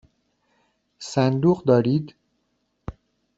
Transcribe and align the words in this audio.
صندوق 0.99 1.63
دارید؟ 1.63 2.15